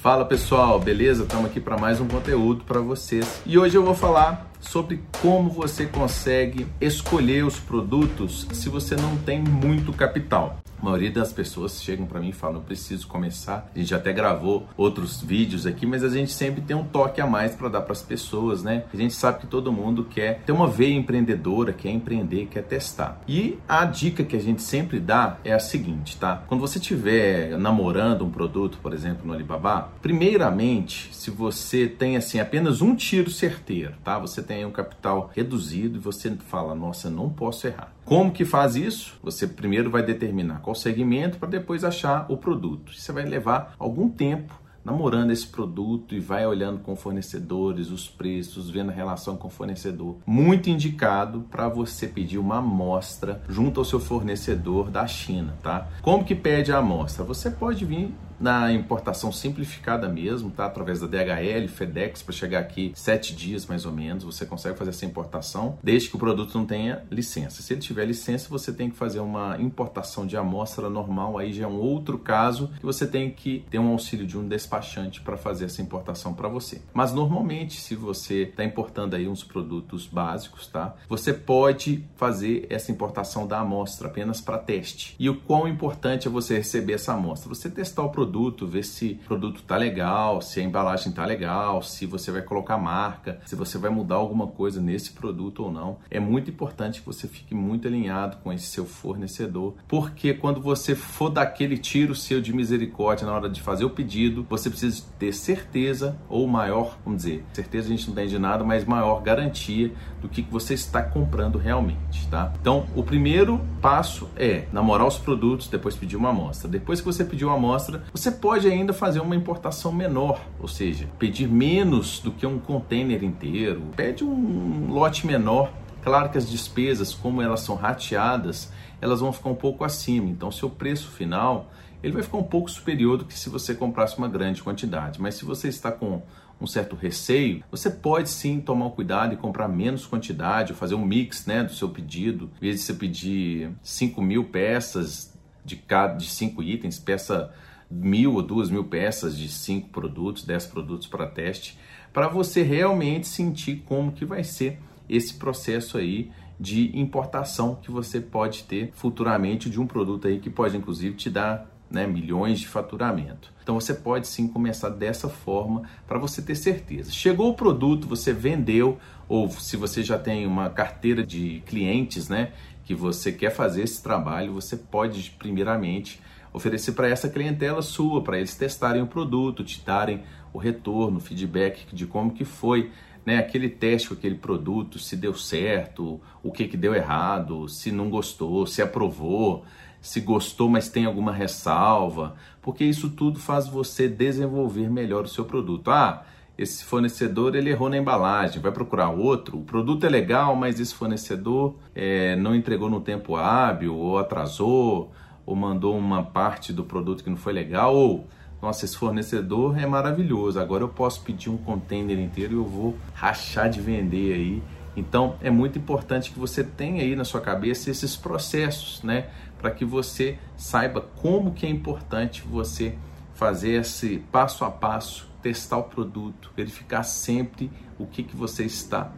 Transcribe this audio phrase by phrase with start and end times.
[0.00, 1.24] Fala pessoal, beleza?
[1.24, 3.42] Estamos aqui para mais um conteúdo para vocês.
[3.44, 9.16] E hoje eu vou falar sobre como você consegue escolher os produtos se você não
[9.16, 10.60] tem muito capital.
[10.80, 13.70] A maioria das pessoas chegam para mim e falam: eu preciso começar.
[13.74, 17.26] A gente até gravou outros vídeos aqui, mas a gente sempre tem um toque a
[17.26, 18.84] mais para dar para as pessoas, né?
[18.92, 23.20] A gente sabe que todo mundo quer ter uma veia empreendedora, quer empreender, quer testar.
[23.26, 26.44] E a dica que a gente sempre dá é a seguinte, tá?
[26.46, 32.38] Quando você estiver namorando um produto, por exemplo, no Alibaba, primeiramente, se você tem assim
[32.38, 34.18] apenas um tiro certeiro, tá?
[34.18, 37.92] Você tem um capital reduzido e você fala: nossa, não posso errar.
[38.08, 39.18] Como que faz isso?
[39.22, 42.94] Você primeiro vai determinar qual segmento para depois achar o produto.
[42.94, 48.70] Você vai levar algum tempo namorando esse produto e vai olhando com fornecedores, os preços,
[48.70, 50.16] vendo a relação com o fornecedor.
[50.26, 55.88] Muito indicado para você pedir uma amostra junto ao seu fornecedor da China, tá?
[56.00, 57.22] Como que pede a amostra?
[57.22, 60.66] Você pode vir na importação simplificada mesmo, tá?
[60.66, 64.90] Através da DHL, FedEx, para chegar aqui sete dias mais ou menos, você consegue fazer
[64.90, 67.62] essa importação, desde que o produto não tenha licença.
[67.62, 71.64] Se ele tiver licença, você tem que fazer uma importação de amostra normal, aí já
[71.64, 74.77] é um outro caso que você tem que ter um auxílio de um despachante
[75.22, 76.80] para fazer essa importação para você.
[76.92, 80.94] Mas normalmente, se você está importando aí uns produtos básicos, tá?
[81.08, 85.16] Você pode fazer essa importação da amostra apenas para teste.
[85.18, 87.48] E o quão importante é você receber essa amostra?
[87.48, 91.82] Você testar o produto ver se o produto tá legal, se a embalagem tá legal,
[91.82, 95.98] se você vai colocar marca, se você vai mudar alguma coisa nesse produto ou não.
[96.10, 100.94] É muito importante que você fique muito alinhado com esse seu fornecedor, porque quando você
[100.94, 105.02] for dar aquele tiro seu de misericórdia na hora de fazer o pedido, você precisa
[105.18, 109.20] ter certeza ou maior, vamos dizer, certeza a gente não tem de nada, mas maior
[109.22, 112.52] garantia do que você está comprando realmente, tá?
[112.60, 116.68] Então, o primeiro passo é namorar os produtos, depois pedir uma amostra.
[116.68, 121.08] Depois que você pediu uma amostra, você pode ainda fazer uma importação menor, ou seja,
[121.18, 125.72] pedir menos do que um container inteiro, pede um lote menor.
[126.02, 130.28] Claro que as despesas, como elas são rateadas, elas vão ficar um pouco acima.
[130.28, 131.70] Então, seu preço final
[132.02, 135.20] ele vai ficar um pouco superior do que se você comprasse uma grande quantidade.
[135.20, 136.22] Mas se você está com
[136.60, 141.04] um certo receio, você pode sim tomar cuidado e comprar menos quantidade, ou fazer um
[141.04, 142.50] mix né, do seu pedido.
[142.56, 145.32] Em vez de você pedir 5 mil peças
[145.68, 147.52] de cada de cinco itens, peça
[147.90, 151.78] mil ou duas mil peças de cinco produtos, dez produtos para teste,
[152.12, 158.20] para você realmente sentir como que vai ser esse processo aí de importação que você
[158.20, 162.68] pode ter futuramente de um produto aí que pode inclusive te dar né, milhões de
[162.68, 163.52] faturamento.
[163.62, 167.10] Então você pode sim começar dessa forma para você ter certeza.
[167.10, 172.52] Chegou o produto, você vendeu, ou se você já tem uma carteira de clientes, né,
[172.84, 176.20] que você quer fazer esse trabalho, você pode primeiramente
[176.52, 180.22] oferecer para essa clientela sua, para eles testarem o produto, te darem
[180.52, 182.90] o retorno, feedback de como que foi
[183.28, 187.92] né, aquele teste com aquele produto, se deu certo, o que, que deu errado, se
[187.92, 189.66] não gostou, se aprovou,
[190.00, 195.44] se gostou, mas tem alguma ressalva, porque isso tudo faz você desenvolver melhor o seu
[195.44, 195.90] produto.
[195.90, 196.24] Ah,
[196.56, 199.58] esse fornecedor ele errou na embalagem, vai procurar outro.
[199.58, 205.12] O produto é legal, mas esse fornecedor é, não entregou no tempo hábil ou atrasou
[205.46, 208.26] ou mandou uma parte do produto que não foi legal, ou
[208.60, 212.96] nossa, esse fornecedor é maravilhoso, agora eu posso pedir um container inteiro e eu vou
[213.14, 214.62] rachar de vender aí.
[214.98, 219.26] Então é muito importante que você tenha aí na sua cabeça esses processos, né?
[219.58, 222.94] Para que você saiba como que é importante você
[223.34, 229.12] fazer esse passo a passo, testar o produto, verificar sempre o que, que você está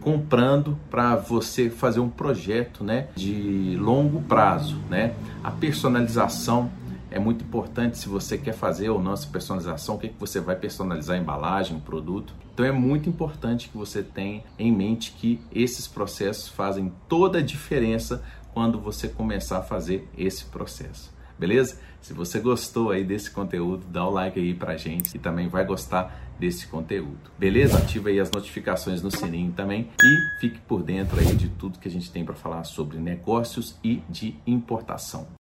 [0.00, 4.78] comprando para você fazer um projeto né, de longo prazo.
[4.90, 5.14] Né?
[5.42, 6.70] A personalização
[7.14, 10.40] é muito importante se você quer fazer ou não essa personalização, o que, que você
[10.40, 12.34] vai personalizar a embalagem, o produto.
[12.52, 17.42] Então é muito importante que você tenha em mente que esses processos fazem toda a
[17.42, 21.78] diferença quando você começar a fazer esse processo beleza?
[22.00, 25.64] Se você gostou aí desse conteúdo, dá o like aí pra gente e também vai
[25.64, 27.78] gostar desse conteúdo, beleza?
[27.78, 31.88] Ativa aí as notificações no sininho também e fique por dentro aí de tudo que
[31.88, 35.26] a gente tem para falar sobre negócios e de importação.